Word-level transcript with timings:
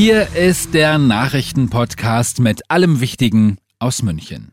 Hier 0.00 0.34
ist 0.34 0.72
der 0.72 0.96
Nachrichtenpodcast 0.96 2.40
mit 2.40 2.70
allem 2.70 3.02
Wichtigen 3.02 3.58
aus 3.78 4.02
München. 4.02 4.52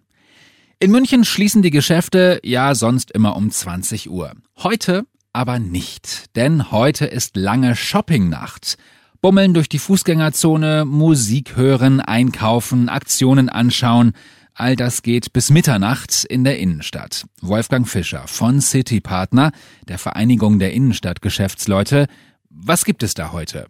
In 0.78 0.92
München 0.92 1.24
schließen 1.24 1.62
die 1.62 1.70
Geschäfte 1.70 2.42
ja 2.44 2.76
sonst 2.76 3.12
immer 3.12 3.38
um 3.38 3.50
20 3.50 4.10
Uhr. 4.10 4.34
Heute 4.58 5.06
aber 5.32 5.60
nicht, 5.60 6.36
denn 6.36 6.70
heute 6.70 7.06
ist 7.06 7.38
lange 7.38 7.78
Shoppingnacht. 7.78 8.78
Bummeln 9.22 9.54
durch 9.54 9.70
die 9.70 9.80
Fußgängerzone, 9.80 10.84
Musik 10.84 11.56
hören, 11.56 12.02
einkaufen, 12.02 12.90
Aktionen 12.90 13.48
anschauen, 13.48 14.12
all 14.54 14.76
das 14.76 15.02
geht 15.02 15.32
bis 15.32 15.50
Mitternacht 15.50 16.26
in 16.26 16.44
der 16.44 16.60
Innenstadt. 16.60 17.26
Wolfgang 17.40 17.88
Fischer 17.88 18.28
von 18.28 18.60
City 18.60 19.00
Partner, 19.00 19.54
der 19.88 19.98
Vereinigung 19.98 20.60
der 20.60 20.74
Innenstadtgeschäftsleute. 20.74 22.08
Was 22.50 22.84
gibt 22.84 23.02
es 23.02 23.14
da 23.14 23.32
heute? 23.32 23.68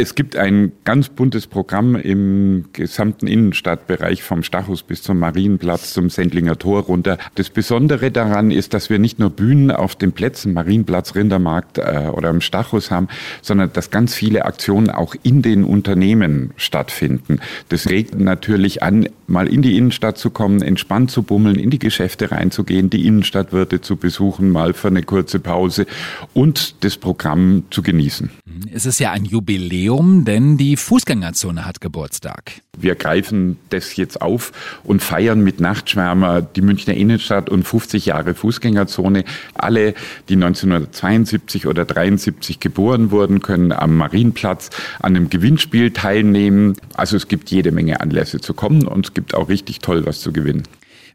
Es 0.00 0.14
gibt 0.14 0.36
ein 0.36 0.70
ganz 0.84 1.08
buntes 1.08 1.48
Programm 1.48 1.96
im 1.96 2.66
gesamten 2.72 3.26
Innenstadtbereich 3.26 4.22
vom 4.22 4.44
Stachus 4.44 4.84
bis 4.84 5.02
zum 5.02 5.18
Marienplatz, 5.18 5.92
zum 5.92 6.08
Sendlinger 6.08 6.56
Tor 6.56 6.82
runter. 6.82 7.18
Das 7.34 7.50
Besondere 7.50 8.12
daran 8.12 8.52
ist, 8.52 8.74
dass 8.74 8.90
wir 8.90 9.00
nicht 9.00 9.18
nur 9.18 9.30
Bühnen 9.30 9.72
auf 9.72 9.96
den 9.96 10.12
Plätzen, 10.12 10.52
Marienplatz, 10.52 11.16
Rindermarkt 11.16 11.78
äh, 11.78 12.10
oder 12.12 12.30
im 12.30 12.40
Stachus 12.40 12.92
haben, 12.92 13.08
sondern 13.42 13.72
dass 13.72 13.90
ganz 13.90 14.14
viele 14.14 14.44
Aktionen 14.44 14.88
auch 14.88 15.16
in 15.24 15.42
den 15.42 15.64
Unternehmen 15.64 16.52
stattfinden. 16.54 17.40
Das 17.68 17.90
regt 17.90 18.16
natürlich 18.16 18.84
an, 18.84 19.08
mal 19.26 19.48
in 19.48 19.62
die 19.62 19.76
Innenstadt 19.76 20.16
zu 20.16 20.30
kommen, 20.30 20.62
entspannt 20.62 21.10
zu 21.10 21.24
bummeln, 21.24 21.56
in 21.56 21.70
die 21.70 21.80
Geschäfte 21.80 22.30
reinzugehen, 22.30 22.88
die 22.88 23.04
Innenstadtwirte 23.04 23.80
zu 23.80 23.96
besuchen, 23.96 24.50
mal 24.52 24.74
für 24.74 24.88
eine 24.88 25.02
kurze 25.02 25.40
Pause 25.40 25.86
und 26.34 26.84
das 26.84 26.96
Programm 26.96 27.64
zu 27.70 27.82
genießen. 27.82 28.30
Es 28.72 28.86
ist 28.86 29.00
ja 29.00 29.10
ein 29.10 29.24
Jubiläum, 29.24 29.87
denn 29.88 30.58
die 30.58 30.76
Fußgängerzone 30.76 31.64
hat 31.64 31.80
Geburtstag. 31.80 32.60
Wir 32.76 32.94
greifen 32.94 33.58
das 33.70 33.96
jetzt 33.96 34.20
auf 34.20 34.52
und 34.84 35.02
feiern 35.02 35.40
mit 35.42 35.60
Nachtschwärmer 35.60 36.42
die 36.42 36.60
Münchner 36.60 36.92
Innenstadt 36.92 37.48
und 37.48 37.66
50 37.66 38.04
Jahre 38.04 38.34
Fußgängerzone. 38.34 39.24
Alle, 39.54 39.94
die 40.28 40.34
1972 40.34 41.66
oder 41.66 41.86
73 41.86 42.60
geboren 42.60 43.10
wurden, 43.10 43.40
können 43.40 43.72
am 43.72 43.96
Marienplatz 43.96 44.68
an 45.00 45.16
einem 45.16 45.30
Gewinnspiel 45.30 45.90
teilnehmen. 45.90 46.74
Also 46.92 47.16
es 47.16 47.26
gibt 47.26 47.50
jede 47.50 47.72
Menge 47.72 48.02
Anlässe 48.02 48.40
zu 48.40 48.52
kommen 48.52 48.86
und 48.86 49.06
es 49.06 49.14
gibt 49.14 49.34
auch 49.34 49.48
richtig 49.48 49.78
toll 49.78 50.04
was 50.04 50.20
zu 50.20 50.34
gewinnen. 50.34 50.64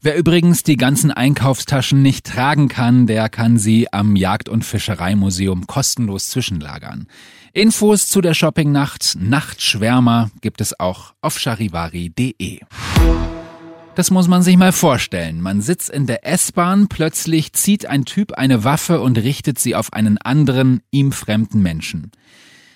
Wer 0.05 0.17
übrigens 0.17 0.63
die 0.63 0.75
ganzen 0.75 1.11
Einkaufstaschen 1.11 2.01
nicht 2.01 2.25
tragen 2.25 2.67
kann, 2.67 3.07
der 3.07 3.29
kann 3.29 3.57
sie 3.57 3.87
am 3.93 4.17
Jagd- 4.17 4.49
und 4.49 4.65
Fischereimuseum 4.65 5.65
kostenlos 5.65 6.27
zwischenlagern. 6.27 7.07
Infos 7.53 8.09
zu 8.09 8.19
der 8.19 8.33
Shoppingnacht 8.33 9.15
Nachtschwärmer 9.17 10.29
gibt 10.41 10.59
es 10.59 10.77
auch 10.77 11.13
auf 11.21 11.39
charivari.de. 11.39 12.59
Das 13.95 14.11
muss 14.11 14.27
man 14.27 14.43
sich 14.43 14.57
mal 14.57 14.73
vorstellen. 14.73 15.39
Man 15.39 15.61
sitzt 15.61 15.89
in 15.89 16.05
der 16.05 16.27
S-Bahn, 16.27 16.89
plötzlich 16.89 17.53
zieht 17.53 17.85
ein 17.85 18.03
Typ 18.03 18.33
eine 18.33 18.65
Waffe 18.65 18.99
und 18.99 19.17
richtet 19.17 19.57
sie 19.57 19.73
auf 19.73 19.93
einen 19.93 20.17
anderen, 20.17 20.81
ihm 20.91 21.13
fremden 21.13 21.61
Menschen. 21.61 22.11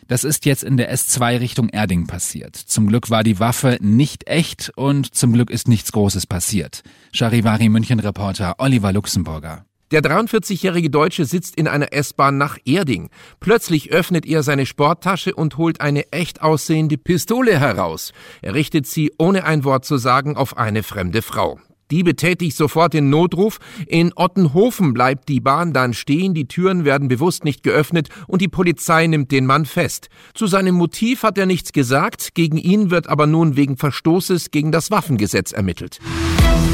Das 0.07 0.23
ist 0.23 0.45
jetzt 0.45 0.63
in 0.63 0.77
der 0.77 0.93
S2 0.93 1.39
Richtung 1.41 1.69
Erding 1.69 2.07
passiert. 2.07 2.55
Zum 2.55 2.87
Glück 2.87 3.09
war 3.09 3.23
die 3.23 3.39
Waffe 3.39 3.77
nicht 3.81 4.27
echt 4.27 4.71
und 4.75 5.13
zum 5.13 5.33
Glück 5.33 5.49
ist 5.49 5.67
nichts 5.67 5.91
Großes 5.91 6.27
passiert. 6.27 6.83
Charivari 7.11 7.67
München 7.67 7.99
Reporter 7.99 8.55
Oliver 8.59 8.93
Luxemburger. 8.93 9.65
Der 9.91 10.01
43-jährige 10.01 10.89
Deutsche 10.89 11.23
sitzt 11.23 11.55
in 11.55 11.67
einer 11.67 11.93
S-Bahn 11.93 12.37
nach 12.37 12.57
Erding. 12.65 13.09
Plötzlich 13.39 13.91
öffnet 13.91 14.25
er 14.25 14.43
seine 14.43 14.65
Sporttasche 14.65 15.33
und 15.33 15.57
holt 15.57 15.79
eine 15.79 16.11
echt 16.11 16.41
aussehende 16.41 16.97
Pistole 16.97 17.57
heraus. 17.57 18.11
Er 18.41 18.53
richtet 18.53 18.85
sie, 18.85 19.13
ohne 19.17 19.45
ein 19.45 19.63
Wort 19.63 19.85
zu 19.85 19.97
sagen, 19.97 20.35
auf 20.35 20.57
eine 20.57 20.83
fremde 20.83 21.21
Frau. 21.21 21.59
Die 21.89 22.03
betätigt 22.03 22.57
sofort 22.57 22.93
den 22.93 23.09
Notruf. 23.09 23.59
In 23.87 24.11
Ottenhofen 24.15 24.93
bleibt 24.93 25.29
die 25.29 25.39
Bahn 25.39 25.71
dann 25.71 25.93
stehen, 25.93 26.33
die 26.33 26.47
Türen 26.47 26.83
werden 26.83 27.07
bewusst 27.07 27.45
nicht 27.45 27.63
geöffnet 27.63 28.09
und 28.27 28.41
die 28.41 28.49
Polizei 28.49 29.07
nimmt 29.07 29.31
den 29.31 29.45
Mann 29.45 29.65
fest. 29.65 30.09
Zu 30.33 30.47
seinem 30.47 30.75
Motiv 30.75 31.23
hat 31.23 31.37
er 31.37 31.45
nichts 31.45 31.71
gesagt, 31.71 32.35
gegen 32.35 32.57
ihn 32.57 32.91
wird 32.91 33.07
aber 33.07 33.25
nun 33.25 33.55
wegen 33.55 33.77
Verstoßes 33.77 34.51
gegen 34.51 34.71
das 34.71 34.91
Waffengesetz 34.91 35.53
ermittelt. 35.53 35.99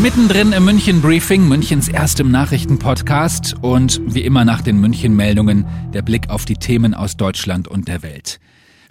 Mittendrin 0.02 0.52
im 0.52 0.66
München 0.66 1.02
Briefing, 1.02 1.48
Münchens 1.48 1.90
erstem 1.90 2.32
Nachrichtenpodcast 2.32 3.56
und 3.62 4.02
wie 4.06 4.22
immer 4.22 4.46
nach 4.46 4.62
den 4.62 4.80
München 4.80 5.16
Meldungen 5.16 5.66
der 5.94 6.02
Blick 6.02 6.30
auf 6.30 6.46
die 6.46 6.58
Themen 6.58 6.94
aus 6.94 7.18
Deutschland 7.18 7.68
und 7.68 7.88
der 7.88 8.02
Welt. 8.02 8.40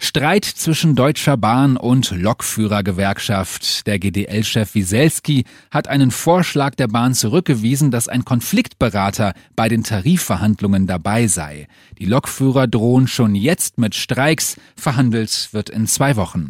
Streit 0.03 0.43
zwischen 0.43 0.95
Deutscher 0.95 1.37
Bahn 1.37 1.77
und 1.77 2.11
Lokführergewerkschaft. 2.11 3.87
Der 3.87 3.99
GDL-Chef 3.99 4.75
Wieselski 4.75 5.45
hat 5.71 5.87
einen 5.87 6.11
Vorschlag 6.11 6.75
der 6.75 6.89
Bahn 6.89 7.13
zurückgewiesen, 7.13 7.89
dass 7.89 8.09
ein 8.09 8.25
Konfliktberater 8.25 9.33
bei 9.55 9.69
den 9.69 9.85
Tarifverhandlungen 9.85 10.87
dabei 10.87 11.27
sei. 11.27 11.69
Die 11.99 12.05
Lokführer 12.05 12.67
drohen 12.67 13.07
schon 13.07 13.33
jetzt 13.33 13.77
mit 13.77 13.95
Streiks. 13.95 14.57
Verhandelt 14.75 15.49
wird 15.53 15.69
in 15.69 15.87
zwei 15.87 16.17
Wochen. 16.17 16.49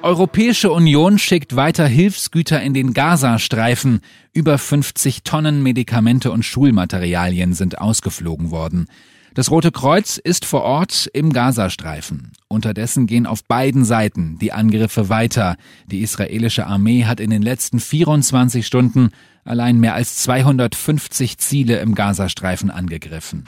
Europäische 0.00 0.72
Union 0.72 1.18
schickt 1.18 1.56
weiter 1.56 1.86
Hilfsgüter 1.86 2.62
in 2.62 2.72
den 2.72 2.94
Gazastreifen. 2.94 4.00
Über 4.32 4.56
50 4.56 5.22
Tonnen 5.22 5.62
Medikamente 5.62 6.32
und 6.32 6.44
Schulmaterialien 6.46 7.52
sind 7.52 7.78
ausgeflogen 7.78 8.50
worden. 8.50 8.88
Das 9.34 9.50
Rote 9.50 9.72
Kreuz 9.72 10.16
ist 10.16 10.44
vor 10.44 10.62
Ort 10.62 11.10
im 11.12 11.32
Gazastreifen. 11.32 12.30
Unterdessen 12.46 13.08
gehen 13.08 13.26
auf 13.26 13.42
beiden 13.42 13.84
Seiten 13.84 14.38
die 14.40 14.52
Angriffe 14.52 15.08
weiter. 15.08 15.56
Die 15.86 16.02
israelische 16.02 16.68
Armee 16.68 17.04
hat 17.04 17.18
in 17.18 17.30
den 17.30 17.42
letzten 17.42 17.80
24 17.80 18.64
Stunden 18.64 19.10
allein 19.44 19.80
mehr 19.80 19.94
als 19.94 20.18
250 20.18 21.38
Ziele 21.38 21.80
im 21.80 21.96
Gazastreifen 21.96 22.70
angegriffen. 22.70 23.42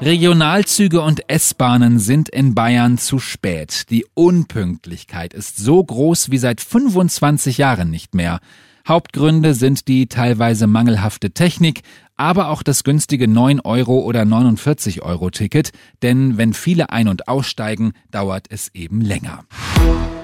Regionalzüge 0.00 1.02
und 1.02 1.28
S-Bahnen 1.28 1.98
sind 1.98 2.30
in 2.30 2.54
Bayern 2.54 2.96
zu 2.96 3.18
spät. 3.18 3.90
Die 3.90 4.06
Unpünktlichkeit 4.14 5.34
ist 5.34 5.58
so 5.58 5.84
groß 5.84 6.30
wie 6.30 6.38
seit 6.38 6.62
25 6.62 7.58
Jahren 7.58 7.90
nicht 7.90 8.14
mehr. 8.14 8.40
Hauptgründe 8.86 9.54
sind 9.54 9.88
die 9.88 10.08
teilweise 10.08 10.66
mangelhafte 10.66 11.30
Technik, 11.30 11.80
aber 12.16 12.50
auch 12.50 12.62
das 12.62 12.84
günstige 12.84 13.26
9 13.26 13.60
Euro 13.60 14.00
oder 14.00 14.26
49 14.26 15.00
Euro 15.00 15.30
Ticket, 15.30 15.72
denn 16.02 16.36
wenn 16.36 16.52
viele 16.52 16.90
ein- 16.90 17.08
und 17.08 17.26
aussteigen, 17.26 17.94
dauert 18.10 18.46
es 18.50 18.74
eben 18.74 19.00
länger. 19.00 19.44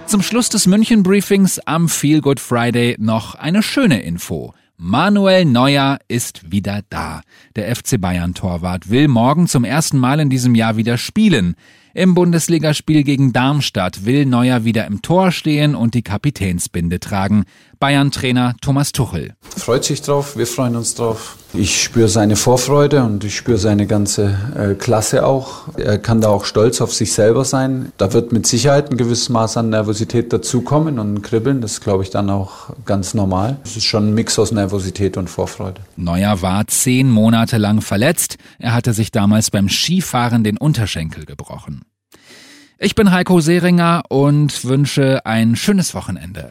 Zum 0.04 0.20
Schluss 0.20 0.50
des 0.50 0.66
München 0.66 1.02
Briefings 1.02 1.58
am 1.60 1.88
Feel 1.88 2.20
Good 2.20 2.38
Friday 2.38 2.96
noch 2.98 3.34
eine 3.34 3.62
schöne 3.62 4.02
Info. 4.02 4.52
Manuel 4.82 5.44
Neuer 5.44 5.98
ist 6.08 6.50
wieder 6.52 6.80
da. 6.88 7.20
Der 7.54 7.76
FC 7.76 8.00
Bayern 8.00 8.32
Torwart 8.32 8.88
will 8.88 9.08
morgen 9.08 9.46
zum 9.46 9.64
ersten 9.64 9.98
Mal 9.98 10.20
in 10.20 10.30
diesem 10.30 10.54
Jahr 10.54 10.78
wieder 10.78 10.96
spielen. 10.96 11.54
Im 11.92 12.14
Bundesligaspiel 12.14 13.02
gegen 13.02 13.34
Darmstadt 13.34 14.06
will 14.06 14.24
Neuer 14.24 14.64
wieder 14.64 14.86
im 14.86 15.02
Tor 15.02 15.32
stehen 15.32 15.74
und 15.74 15.92
die 15.92 16.00
Kapitänsbinde 16.00 16.98
tragen. 16.98 17.44
Bayern-Trainer 17.78 18.54
Thomas 18.62 18.92
Tuchel. 18.92 19.34
Freut 19.54 19.84
sich 19.84 20.00
drauf, 20.00 20.38
wir 20.38 20.46
freuen 20.46 20.76
uns 20.76 20.94
drauf. 20.94 21.36
Ich 21.52 21.82
spüre 21.82 22.08
seine 22.08 22.36
Vorfreude 22.36 23.02
und 23.02 23.22
ich 23.24 23.36
spüre 23.36 23.58
seine 23.58 23.86
ganze 23.86 24.38
äh, 24.56 24.74
Klasse 24.76 25.26
auch. 25.26 25.69
Er 25.80 25.98
kann 25.98 26.20
da 26.20 26.28
auch 26.28 26.44
stolz 26.44 26.80
auf 26.80 26.92
sich 26.92 27.12
selber 27.12 27.44
sein. 27.44 27.92
Da 27.96 28.12
wird 28.12 28.32
mit 28.32 28.46
Sicherheit 28.46 28.90
ein 28.90 28.96
gewisses 28.96 29.28
Maß 29.28 29.56
an 29.56 29.70
Nervosität 29.70 30.32
dazukommen 30.32 30.98
und 30.98 31.22
Kribbeln. 31.22 31.60
Das 31.60 31.80
glaube 31.80 32.02
ich 32.02 32.10
dann 32.10 32.30
auch 32.30 32.70
ganz 32.84 33.14
normal. 33.14 33.58
Es 33.64 33.76
ist 33.76 33.84
schon 33.84 34.10
ein 34.10 34.14
Mix 34.14 34.38
aus 34.38 34.52
Nervosität 34.52 35.16
und 35.16 35.28
Vorfreude. 35.28 35.80
Neuer 35.96 36.42
war 36.42 36.66
zehn 36.66 37.10
Monate 37.10 37.58
lang 37.58 37.80
verletzt. 37.80 38.36
Er 38.58 38.74
hatte 38.74 38.92
sich 38.92 39.10
damals 39.10 39.50
beim 39.50 39.68
Skifahren 39.68 40.44
den 40.44 40.56
Unterschenkel 40.56 41.24
gebrochen. 41.24 41.82
Ich 42.78 42.94
bin 42.94 43.10
Heiko 43.12 43.40
Seringer 43.40 44.04
und 44.08 44.64
wünsche 44.64 45.26
ein 45.26 45.54
schönes 45.54 45.94
Wochenende. 45.94 46.50